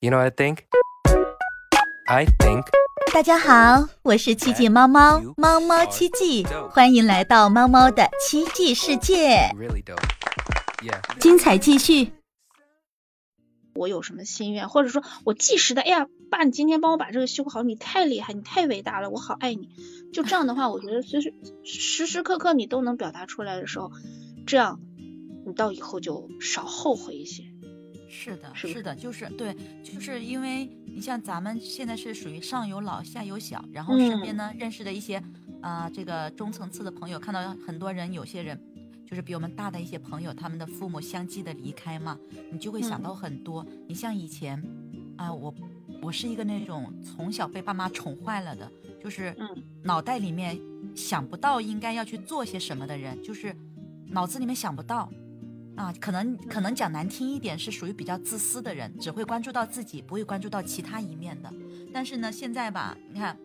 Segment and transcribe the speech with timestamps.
[0.00, 0.58] You know what I think?
[2.06, 2.64] I think
[3.12, 9.98] 大家好，我是奇迹猫猫，猫猫奇迹，欢迎来到猫猫的奇迹世界，really dope.
[10.84, 11.00] Yeah.
[11.18, 12.12] 精彩继续。
[13.74, 19.68] 我有什么心愿，或者说我即时的，哎呀，爸，你今天帮我把这个修好，你太厉害，你太伟大了，我好爱你。
[20.12, 21.34] 就这样的话，我觉得随时
[21.64, 23.90] 时时刻刻你都能表达出来的时候，
[24.46, 24.78] 这样
[25.44, 27.42] 你到以后就少后悔一些。
[28.08, 35.22] 是的，是是的，就是对，就是因为你像咱们现在是属于上有老下有小，然后身边呢、认识的一些
[35.60, 38.58] 啊、这个中层次的朋友，看到很多人，有些人
[39.06, 42.18] 就是比我们大的一些朋友，他们的父母相继的离开嘛，
[42.50, 43.66] 你就会想嗯到很多。
[43.86, 44.62] 你像以前
[45.16, 45.52] 啊、我
[46.00, 48.70] 我是一个那种从小被爸妈宠坏了的，
[49.02, 50.58] 就是嗯脑袋里面
[50.94, 53.54] 想不到应该要去做些什么的人，就是
[54.06, 55.10] 脑子里面想不到。
[55.78, 61.48] 啊，可能可能讲难听一点，是属于比较自私的人，只会关注到自己，不会关注到其他一面的。
[61.94, 63.36] 但是呢，现在吧，你看，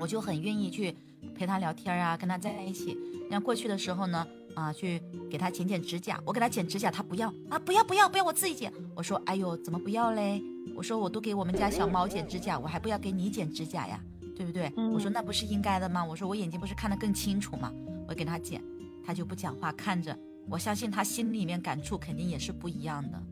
[0.00, 0.96] 我就很愿意去
[1.34, 2.96] 陪他聊天啊，跟他在一起。
[3.30, 4.98] 像过去的时候呢，啊，去
[5.30, 8.72] 给他剪剪指甲，我给他剪指甲，他不要啊，不要不要不要，我自己剪。
[8.94, 10.42] 我说，哎呦，怎么不要嘞？
[10.74, 14.00] 我说我都给我们家小猫剪指甲，我还不要给你剪指甲呀，
[14.34, 14.72] 对不对？
[14.78, 16.02] 嗯我说那不是应该的吗？
[16.02, 17.70] 我说我眼睛不是看得更清楚吗？
[18.08, 18.62] 我给他剪，
[19.04, 20.18] 他就不讲话，看着。
[20.48, 23.22] 我相信他心里面感触肯定也是不一样的。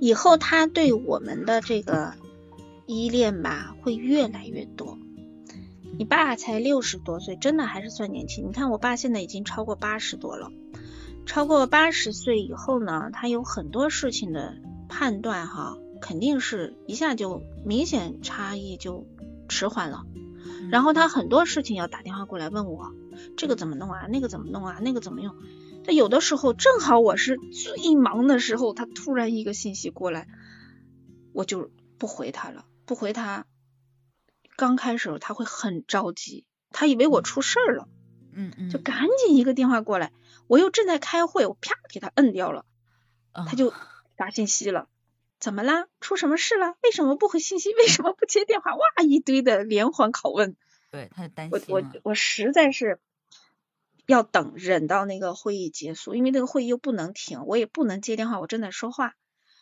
[0.00, 2.14] 以后他对我们的这个
[2.86, 4.98] 依恋吧，会越来越多。
[5.96, 8.48] 你爸才六十多岁，真的还是算年轻。
[8.48, 10.50] 你看我爸现在已经超过八十多了，
[11.24, 14.56] 超过八十岁以后呢，他有很多事情的
[14.88, 19.06] 判断哈，肯定是一下就明显差异就
[19.48, 20.04] 迟缓了。
[20.68, 22.92] 然后他很多事情要打电话过来问我，
[23.36, 25.34] 这个怎么弄啊，那个怎么弄啊，那个怎么用。
[25.86, 30.26] 那有的时候正好我是最忙的时候，他突然一个信息过来，
[31.32, 33.46] 我就不回他了，不回他。
[34.56, 37.88] 刚开始他会很着急，他以为我出事儿了，
[38.32, 40.12] 嗯嗯，就赶紧一个电话过来，
[40.46, 42.64] 我又正在开会，我啪给他摁掉了，
[43.32, 43.72] 啊他就
[44.16, 44.88] 发信息了。
[45.40, 45.88] 怎么啦？
[46.00, 46.76] 出什么事了？
[46.82, 47.74] 为什么不回信息？
[47.74, 48.74] 为什么不接电话？
[48.74, 50.56] 哇，一堆的连环拷问。
[50.90, 51.82] 对他就担我我。
[52.04, 53.00] 我实在是
[54.06, 59.14] 要等忍到那个会议结束，因为那个会议又不能停，我也不能接电话，我正在说话，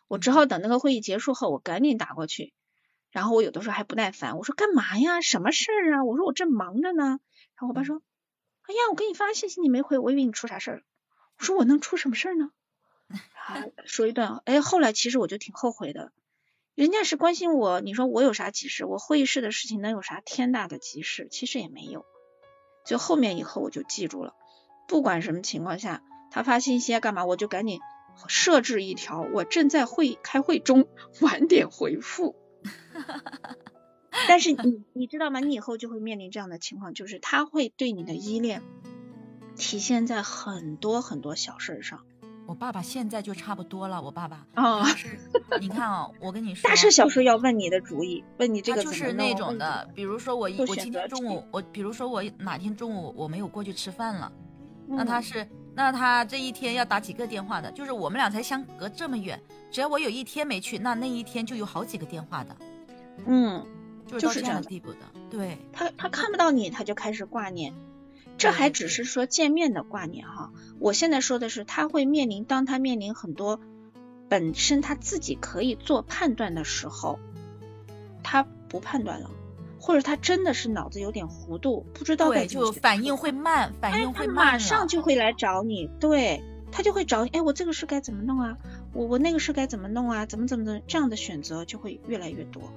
[0.09, 2.53] 我只好等那个会议结束后，我赶紧打过去。
[3.11, 5.21] 然后我有的时候还不耐烦，我说干嘛呀？
[5.21, 6.05] 什么事儿啊？
[6.05, 7.05] 我说我正忙着呢。
[7.05, 8.03] 然后我爸说，
[8.63, 10.83] 哎呀，我给你发信息你没回，我以为你出啥事儿了。
[11.39, 12.51] 我说我能出什么事儿呢？
[13.47, 16.13] 啊， 说一段，哎，后来其实我就挺后悔的。
[16.75, 18.87] 人家是关心我，你说我有啥急事？
[18.87, 21.29] 我会议室的事情能有啥天大的急事？
[21.31, 22.07] 其实也没有。
[22.85, 24.35] 就后面以后我就记住了，
[24.89, 27.81] 不管什么情况下，他发信息啊干嘛，我就赶紧
[28.29, 30.87] 设置一条，我正在会开会中，
[31.21, 32.37] 晚点回复。
[34.29, 35.41] 但是你你知道吗？
[35.41, 38.63] 你以后就会面临这样的情况，就是他会对你的依恋
[39.57, 42.05] 体现在很多很多小事儿上
[42.53, 45.19] 我爸爸现在就差不多了，我爸爸啊他是
[45.59, 54.31] 你看哦，我跟你说，大事小事要问你的主意，问你这个他就是那种的，比如说我一我今天中午我比如说我哪天中午我没有过去吃饭了，
[54.91, 59.41] 嗯那他是那他这一天要打几个电话的，就是我们俩才相隔这么远，
[59.71, 62.57] 只要我有一天没去，那那一天就有好几个电话的，
[63.25, 63.67] 嗯，
[64.07, 64.99] 就是到这样就是这样的的地步的，
[65.31, 67.73] 对，他他看不到你，他就开始挂念。
[68.43, 73.61] 这还只是说见面的挂念哈，我现在说的是他会面临，当他面临很多
[74.29, 77.21] 本身他自己可以做判断的时候，
[78.25, 79.31] 他不判断了，
[79.79, 86.43] 或者他真的是脑子有点糊涂，不知道该对，怎么去就反应会慢，反应会慢马上就会来找你，对
[86.73, 88.59] 他就会找你，哎，我这个事该怎么弄啊？
[88.93, 90.27] 我我那个事该怎么弄啊？
[90.27, 92.73] 怎么怎么怎么，这样的选择就会越来越多。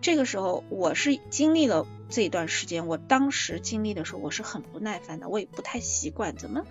[0.00, 6.64] 这个时候，我是经历了这一段时间，我当时经历的时候，我是很不耐烦的，我也不太习惯，怎么？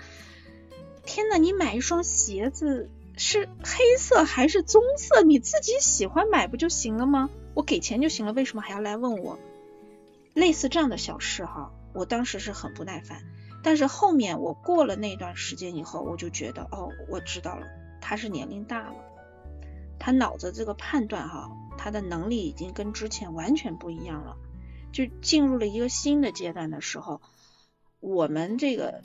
[1.05, 5.21] 天呐，你买一双鞋子是黑色还是棕色？
[5.21, 7.29] 你自己喜欢买不就行了吗？
[7.53, 9.37] 我给钱就行了，为什么还要来问我？
[10.33, 13.23] 类似这样的小事哈，我当时是很不耐烦。
[13.61, 17.67] 但是后面我过了那段时间以后，我就觉得哦，我知道了，
[17.99, 18.95] 他是年龄大了，
[19.99, 24.37] 他脑子这个判断哈，他的能力已经跟之前完全不一样了，
[24.91, 27.21] 就进入了一个新的阶段的时候，
[27.99, 29.01] 我们这个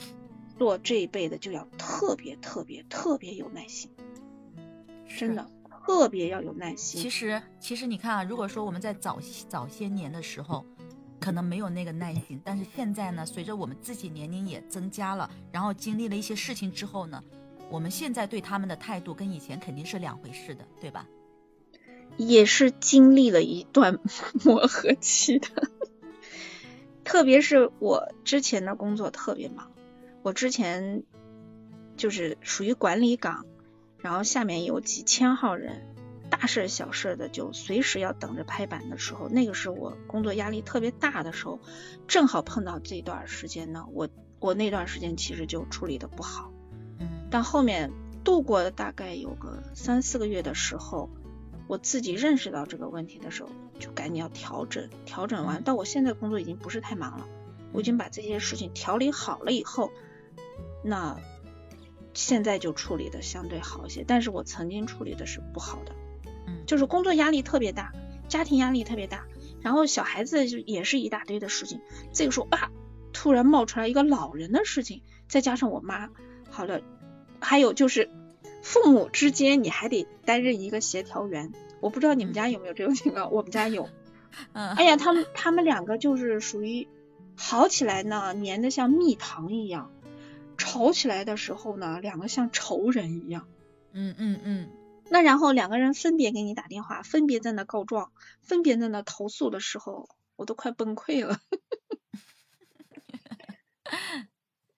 [0.56, 3.90] 做这一辈的就要特别特别特别有耐心，
[5.18, 5.50] 真的
[5.84, 7.02] 特别要有耐心。
[7.02, 9.18] 其实，其实你看啊，如果说我们在早
[9.48, 10.64] 早些年的时候，
[11.20, 17.22] 可能没有那个耐心，但是现在呢，随着我们自己年龄也增加了，然后经历了一些事情之后呢，
[17.70, 21.06] 我们现在对他们的态度跟以前肯定是两回事的，对吧？
[22.16, 23.98] 也是经历了一段
[24.44, 25.48] 磨合期的，
[27.02, 29.72] 特别是我之前的工作特别忙，
[30.22, 31.02] 我之前
[31.96, 33.46] 就是属于管理岗，
[33.98, 35.82] 然后下面有几千号人，
[36.30, 41.58] 大事小事的就随时要等着拍板的时候，那个是我工作压力特别大的时候，
[42.06, 44.08] 正好碰到这段时间呢，我
[44.38, 46.52] 我那段时间其实就处理的不好，
[47.34, 47.90] 嗯，但后面
[48.22, 51.10] 度过了大概有个三四个月的时候。
[51.66, 53.48] 我自己认识到这个问题的时候，
[53.78, 57.26] 就赶紧要调整，调整完到我现在工作已经不是太忙了，
[57.72, 59.90] 我已经把这些事情调理好了以后，
[60.84, 61.18] 那
[62.12, 64.04] 现在就处理的相对好一些。
[64.06, 65.94] 但是我曾经处理的是不好的，
[66.46, 67.92] 嗯，就是工作压力特别大，
[68.28, 69.24] 家庭压力特别大，
[69.62, 71.80] 然后小孩子就也是一大堆的事情，
[72.12, 72.70] 这个时候啊，
[73.14, 76.10] 突然冒出来一个老人的事情，再加上我妈，
[76.50, 76.82] 好了，
[77.44, 78.10] 还有就是。
[78.66, 83.90] 父母之间你还得担任一个协调员，我不知道你们家有没有这种情况，我们家有。
[84.54, 86.88] 嗯，哎呀，他们他们两个就是属于
[87.36, 89.90] 好起来呢，粘的像蜜糖一样；
[90.56, 93.46] 吵起来的时候呢，两个像仇人一样。
[93.92, 94.70] 嗯嗯嗯。
[95.10, 101.38] 那然后两个人分别给你打电话，分别在那告状，分别在那投诉的时候，我都快崩溃了。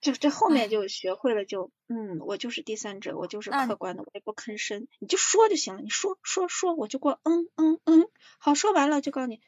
[0.06, 8.08] 就这后面就学会了，就嗯，我就是第三者，我就是客观的，我也不吭声，你就说就行了，你说说说，我就过，嗯嗯嗯，
[8.38, 9.40] 好，说完了就告诉你，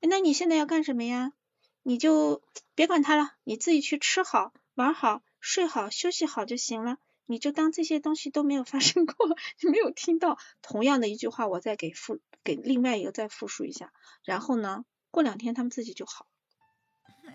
[0.00, 1.34] 那你现在要干什么呀？
[1.82, 2.42] 你就
[2.74, 6.96] 别管他了，你自己去吃好、玩好、睡好、休息好就行了，
[7.26, 9.28] 你就当这些东西都没有发生过，
[9.60, 10.38] 你 没有听到。
[10.62, 13.92] 同样的一句话，我再给复给另外一个再复述一下，
[14.24, 16.27] 然后呢，过两天他们自己就好。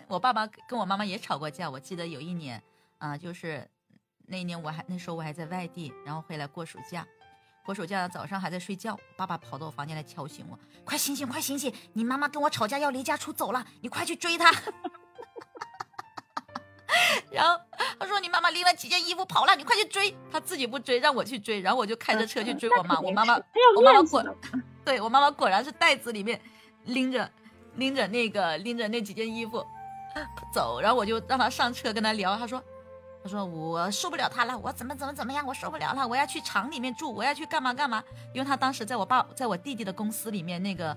[0.08, 2.62] 我爸爸跟我妈妈也吵过架，我记得有一年，
[2.98, 3.68] 啊，就是
[4.26, 7.06] 那一年我还那时候我还在外地，然后回来过暑假，
[7.64, 14.52] 过暑假早上还在睡觉，爸爸跑到我房间来敲醒我，快醒醒，快醒醒，你妈妈跟我吵架要离家出走了，你快去追她。
[17.30, 17.60] 然后
[17.98, 23.34] 他说你妈妈拎了几件衣服跑了，你快去追，他自己不追，让我去追，然后我就开着车去追我妈，我妈妈，
[23.76, 24.24] 我妈妈果，
[24.84, 26.40] 对我妈妈果然是袋子里面
[26.84, 27.28] 拎着
[27.74, 29.66] 拎着那个拎着那几件衣服。
[30.52, 32.36] 走，然后我就让他上车跟他聊。
[32.36, 32.62] 他说
[33.22, 38.02] ：“他说我受不了他了，我怎么怎么怎么样，我受不了了，我要去厂里面住，我要去干嘛干嘛。
[38.32, 40.96] 因为他当时在我爸在我弟弟的公司里面，那个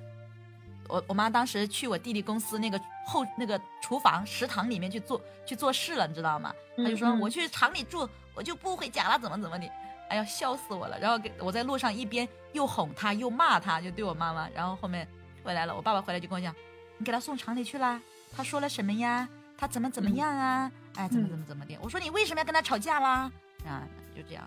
[0.88, 6.54] 我我妈当时去我弟弟公司那个后那个厨房食堂里面去做去做事了，你知道吗？
[6.78, 9.68] 他就说我去厂里住，我就不回家了，怎么怎么的。
[10.10, 11.00] 哎呀，笑死我了。
[11.00, 14.48] 然后给我在路上一边又哄他又骂他，就对我妈妈。
[14.54, 15.08] 然后后面
[15.44, 16.54] 回来了，我爸爸回来就跟我讲，
[16.98, 18.00] 你给他送厂里去啦。”
[18.36, 19.28] 他说了什么呀？
[19.58, 20.72] 他怎么怎么样啊？
[20.96, 21.76] 哎，怎么怎么怎么的？
[21.82, 23.32] 我说你为什么要跟他吵架啦？
[23.66, 24.44] 啊，就这样。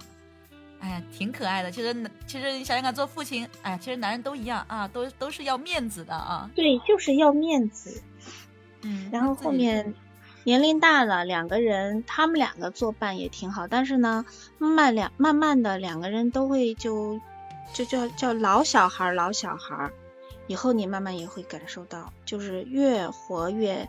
[0.79, 1.71] 哎呀，挺可爱的。
[1.71, 6.49] 其实，其实你想想看，做父亲，哎，其实男人都一样啊，都都是要面子的啊。
[6.55, 8.03] 对，就是要面子。
[8.83, 9.11] 嗯。
[9.13, 9.95] 然后后面
[10.45, 13.67] 年龄大了，两个人他们两个作伴也挺好。
[13.67, 14.25] 但是呢，
[14.59, 17.21] 慢慢两慢慢的两个人都会就
[17.75, 19.91] 就叫叫老小孩老小孩。
[20.51, 23.89] 以后你慢慢也会感受到，就是越活越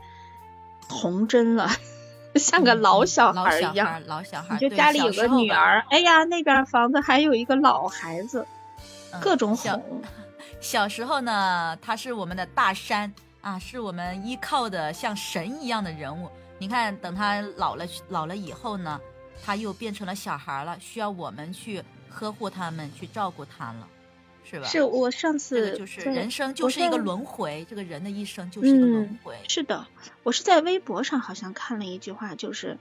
[0.87, 1.67] 童真了，
[2.37, 3.99] 像个老小孩一样。
[4.05, 8.45] 老小孩，就家里有个女儿，哎呀，那边房子还有一个老孩子，
[9.19, 10.03] 各种哄。
[10.61, 16.30] 小时候呢，他是我们的大山啊，是我们依靠的像神一样的人物。
[16.59, 19.01] 你看，等他老了，老了以后呢，
[19.44, 23.87] 他又变成了小孩了，需要我们去呵护他们，去照顾他了。
[24.51, 24.67] 是吧？
[24.67, 29.37] 是我上次就是人生就是一个轮回，这个人的一生就是一个轮回。
[29.47, 29.87] 是的，
[30.23, 32.77] 我是在微博上好像看了一句话，就是，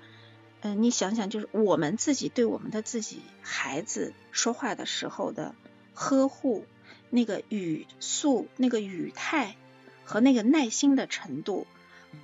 [0.62, 5.54] 嗯，你想想，就是我们自己对我们的自己孩子说话的时候的
[5.94, 6.66] 呵护，
[7.08, 9.54] 那个语速、那个语态
[10.04, 11.68] 和那个耐心的程度，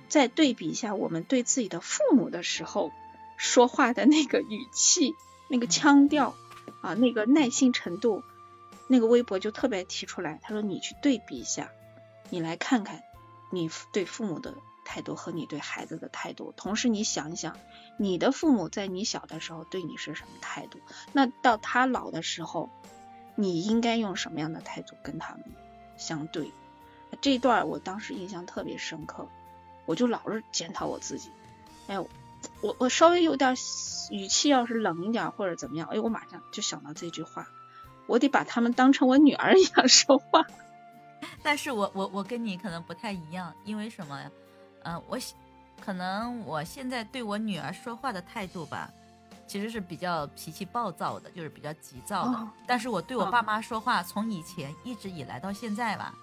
[0.09, 2.91] 再对比一下我们对自己的父母的时候
[3.37, 5.13] 说话的那个语气、
[5.47, 6.35] 那个腔调
[6.81, 8.23] 啊，那个耐心程度。
[8.87, 11.69] 那个微博就特别提出来，他说你去对比一下，
[12.29, 13.03] 你来看看
[13.51, 14.53] 你对父母的
[14.85, 17.57] 态度和你对孩子的态度，同时你想一想，
[17.97, 20.79] 你的父母在你小的时候对你是什么态度，
[21.11, 22.69] 那到他老的时候，
[23.35, 25.43] 你应该用什么样的态度跟他们
[25.97, 26.51] 相对？
[27.21, 29.27] 这一段我当时印象特别深刻，
[29.85, 31.31] 我就老是检讨我自己，
[31.87, 33.55] 哎，我我稍微有点
[34.11, 37.47] 语气要是冷一点或者怎么样，哎，我马上就想到这句话。
[38.07, 40.45] 我得把他们当成我女儿一样说话，
[41.43, 44.31] 但是我我我跟你可能不太一样，因为什么呀？
[44.83, 45.17] 嗯，我
[45.85, 48.89] 可能我现在对我女儿说话的态度吧，
[49.45, 52.31] 其实是比较脾气暴躁的，就是比较急躁的。
[52.37, 56.13] 哦但是我对我哦爸妈说话，从以前一直以来到现在吧，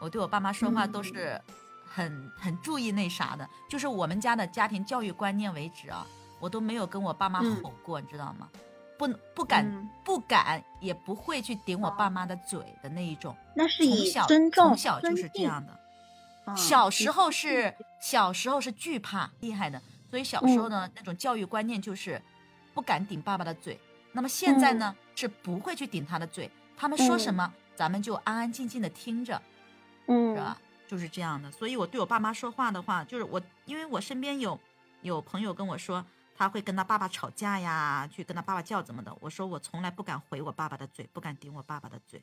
[0.00, 1.40] 我对我爸妈说话都是
[1.84, 3.48] 很很注意那啥的。
[3.68, 6.06] 就是我们家的家庭教育观念为止啊，
[6.40, 8.48] 我都没有跟我爸妈嗯吼过，你知道吗？
[9.08, 13.36] 不不敢、嗯不敢，也不会去顶我爸妈的嘴的那一种。
[13.56, 15.72] 那是以尊重从小就是这样的。
[16.46, 19.80] 嗯小时候是小时候是惧怕厉害的，
[20.10, 22.20] 所以小时候嗯呢、那种教育观念就是
[22.74, 23.78] 不敢顶爸爸的嘴。
[24.12, 29.40] 那么现在嗯呢、是不会去顶他的嘴，他们说什么、咱们就安安静静的听着，
[30.06, 30.58] 嗯是吧？
[30.88, 31.50] 就是这样的。
[31.52, 34.58] 所以我对我爸妈说话的话，就是我因为我身边有
[35.02, 36.04] 有朋友跟我说。
[36.42, 39.16] 他会跟他爸爸吵架呀，去跟他爸爸叫怎么的？
[39.20, 42.20] 我说我从来不敢回我爸爸的嘴，不敢顶我爸爸的嘴，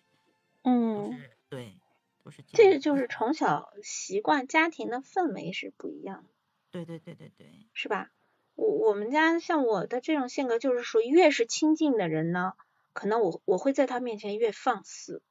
[0.64, 1.74] 嗯，是对，
[2.22, 6.30] 都是这个就是从小习惯家庭的氛围是不一样的，
[6.72, 8.12] 对对对对对，是吧？
[8.56, 12.56] 我我们家像我的这种性格，就是属于越是亲近的人呢，
[12.92, 15.24] 可能我我会在他面前越放肆，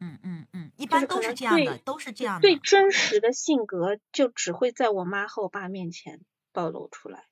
[0.00, 2.40] 嗯嗯嗯，一般都是这样的，都是这样的。
[2.40, 6.20] 最真实的性格就只会在我妈和我爸面前
[6.50, 7.24] 暴露出来，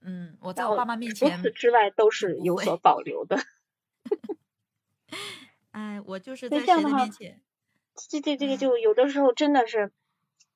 [0.00, 3.38] 嗯，我在我爸妈面前除此，之外都是有所保留的。
[5.70, 7.40] 哎，我就是在谁面前，
[8.08, 8.58] 这这这个嗯。
[8.58, 9.92] 就有的时候真的是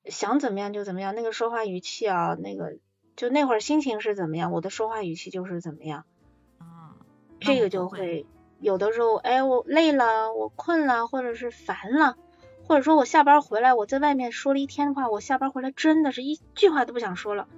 [0.05, 2.77] 想怎么样就怎么样，那个说话语气啊，那个
[3.15, 6.05] 就那会儿心情是怎么样，我的说话语气就是怎么样，
[6.57, 6.95] 啊，
[7.39, 8.25] 那这个就会。
[8.59, 12.15] 有的时候，哎，我累了，我困了，或者是烦了，
[12.65, 17.49] 或者说我下班回来，我在外面说了一天的话，我下班回来真的是一句话都不想说了，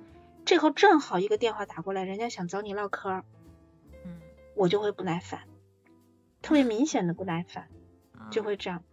[0.45, 3.25] 这后正好一个电话打过来，人家想找你唠嗑儿，
[4.05, 4.21] 嗯，
[4.55, 5.41] 我就会不耐烦，
[6.41, 7.67] 特别明显的不耐烦。
[8.31, 8.83] 就啊会这样。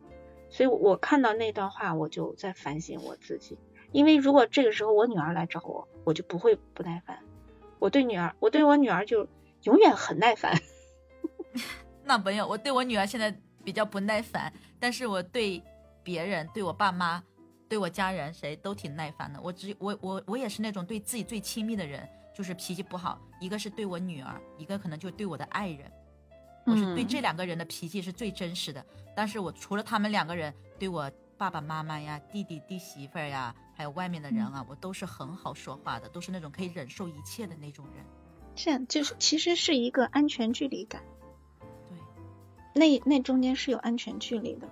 [0.50, 3.58] 所以我，我看到那段话，我就在反省我自己。
[3.92, 7.18] 因为如果这个时候我女儿来找我，我就不会不耐烦。
[7.78, 9.26] 我对女儿，我对我女儿就
[9.62, 10.54] 永远很耐烦。
[12.04, 15.62] 那没有，我对我女儿现在比较不耐烦，但是我对
[16.02, 17.22] 别人、对我爸妈、
[17.72, 19.40] 对我家人谁都挺耐烦的。
[19.40, 23.18] 我只我我我也是那种对自己最亲密的人，就是脾气不好。
[23.40, 25.90] 一个是对我女儿，一个可能就对我的爱人。
[26.66, 28.84] 我是对嗯这两个人的脾气是最真实的，
[29.16, 38.04] 但是我除了他们两个人，对我爸爸妈妈呀、弟弟弟媳妇儿呀，还有外面的人啊，我都是很好说话的，都是那种可以忍受一切的那种人。
[38.54, 41.02] 这样就是其实是一个安全距离感，
[41.88, 41.96] 对，
[42.74, 44.68] 那那中间是有安全距离的。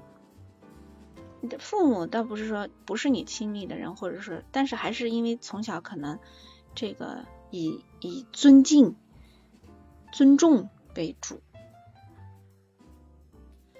[1.41, 6.19] 你的父母倒不是说不是你亲密的人，或者是，但是还是因为从小可能
[6.75, 8.97] 这个以以尊敬、
[10.13, 11.41] 尊重为主，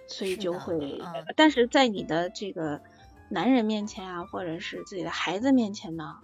[0.07, 2.81] 所以就会，嗯但是在你的这个
[3.29, 6.19] 男人面前啊，或者是自己的孩子面前呢，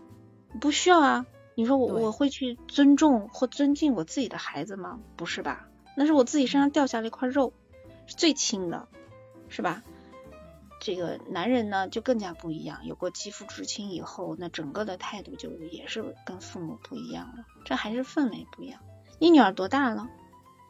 [0.60, 1.26] 不需要啊。
[1.54, 5.00] 你说我我会去尊重或尊敬我自己的孩子吗？
[5.16, 5.68] 不是吧？
[5.96, 7.54] 那是我自己身上掉下来一块肉，
[8.06, 8.88] 是最轻的，
[9.48, 9.82] 是吧？
[10.86, 18.80] 这个男人呢就更加不一样，有过肌肤之亲以后，那整个的态度就也是跟父母不一样了，这还是氛围不一样。
[19.18, 20.08] 你女儿多大了？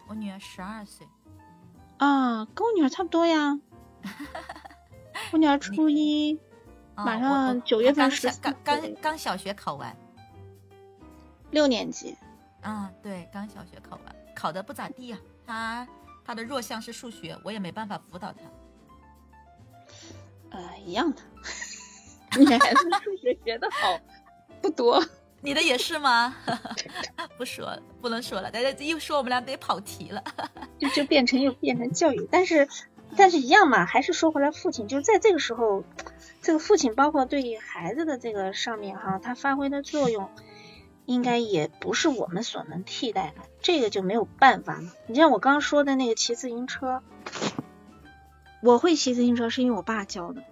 [0.09, 1.07] 我女儿十二岁，
[1.99, 3.61] 啊，跟我女儿差不多呀。
[5.33, 6.41] 我女儿初一，
[6.95, 9.95] 马上我九月份14刚刚刚刚小学考完，
[11.51, 12.17] 六年级。
[12.63, 15.87] 啊，对，刚小学考完，考的不咋地呀、她
[16.25, 18.39] 她的弱项是数学，我也没办法辅导她。
[20.51, 21.23] 呃，一样的。
[22.39, 23.99] 女孩子数学学的好
[24.61, 25.05] 不多。
[25.43, 26.35] 你的也是吗？
[27.39, 30.23] 不说了，不能说了，大家一说我们俩得跑题了。
[30.79, 32.69] 就就变成又变成教育，但是
[33.17, 35.85] 但是一样嘛，还是说回来，父亲就在这个时候，
[36.43, 40.31] 这个父亲包括对于孩子的这个上面哈，他发挥的作用，
[41.05, 44.91] 应该也不是我们所能替代的，这个就没有办法了。
[45.07, 47.03] 你像我刚刚说的那个骑自行车，
[48.67, 50.43] 我会骑自行车是因为我爸教的，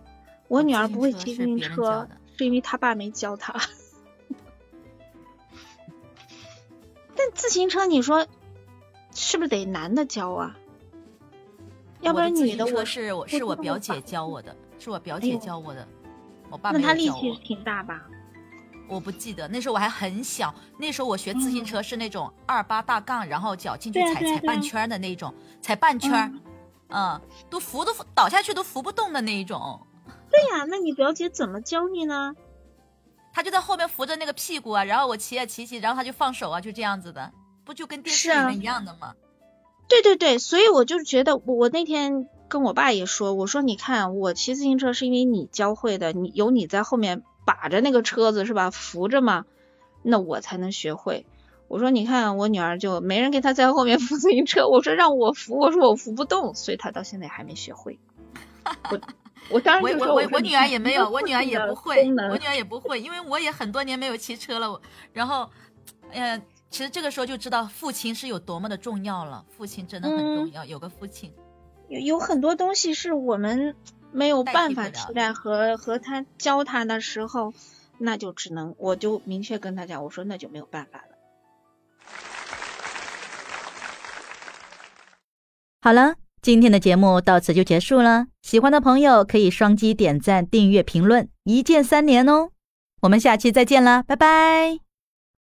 [0.47, 3.53] 我女儿不会骑自行车是因为她爸没教她。
[7.17, 8.27] 但自行车你说
[9.13, 10.57] 是不是得男的教啊？
[12.01, 15.89] 要不然女的我是我是我表姐教我的，是我表姐教我的，
[16.51, 17.41] 我爸那没有教他力气。
[17.43, 18.05] 挺大吧？
[18.87, 26.31] 我不记得，那时候我还很小，那时候我学自行车是那种二八大杠，然后脚进去踩对啊对啊啊踩半圈儿的那种，踩半圈儿，
[26.95, 27.21] 嗯，
[27.51, 29.85] 都扶都扶倒下去都扶不动的那一种。
[30.31, 32.35] 对呀、那你表姐怎么教你呢？
[33.33, 37.33] 她就在后面扶着那个屁股啊，然后我骑啊骑骑，然后她就放手啊，就这样子的，
[37.65, 39.15] 不就跟电视里面一样的吗？
[39.89, 49.45] 对对对，所以我就觉得，我我那天跟我爸也说，我说你看，我骑自行车是因为你教会的，你有你在后面把着那个车子是吧，扶着嘛，
[50.03, 51.27] 那我才能学会。
[51.75, 57.99] 我我说你看我女儿就没人给她在后面 扶自行车，我说让我扶，我说我扶不动，所以她到现在还没学会。
[58.93, 59.01] 我
[59.51, 64.81] 我当时就说我我我我女儿也没有，我我女儿也不会，我女儿也不会，因为我也很多年没有骑车了。
[65.13, 65.51] 然后，
[66.13, 66.41] 呃，
[66.71, 71.33] 其实这个时候就知道父亲是有多么的重要了，父亲真的很重要，有个父亲。
[71.89, 73.75] 有有很多东西是我们
[74.13, 77.53] 没有办法替代和和他教他的时候，
[77.99, 81.14] 那就只能我就明确跟他讲，我说那就没有办法了。
[85.85, 88.29] 好了，今天的节目到此就结束了。
[88.41, 92.49] 喜欢的朋友可以双击点赞、订阅、评论，一键三连哦。
[93.03, 94.84] 我们下期再见了，拜拜。